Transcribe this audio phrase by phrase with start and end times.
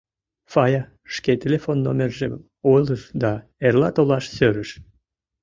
[0.51, 0.81] Фая
[1.13, 2.33] шке телефон номержым
[2.71, 3.31] ойлыш да
[3.65, 4.69] эрла толаш сӧрыш.